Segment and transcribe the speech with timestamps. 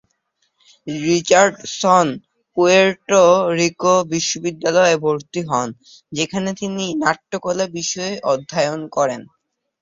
[1.05, 2.07] Richardson
[2.57, 3.23] Puerto
[3.57, 5.69] Rico বিশ্ববিদ্যালয়ে ভর্তি হন,
[6.11, 9.21] যেখানে তিনি নাট্যকলা বিষয়ে অধ্যয়ন করেন।